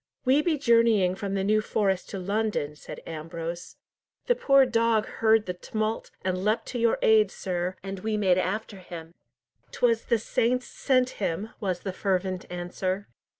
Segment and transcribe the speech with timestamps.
[0.25, 3.75] "We be journeying from the New Forest to London," said Ambrose.
[4.25, 8.39] "The poor dog heard the tumult, and leapt to your aid, sir, and we made
[8.39, 9.13] after him."
[9.71, 13.09] "'Twas the saints sent him!" was the fervent answer.